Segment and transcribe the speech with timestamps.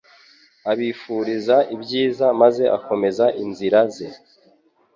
[0.71, 4.07] abifuriza ibyiza maze akomeza inzira ze.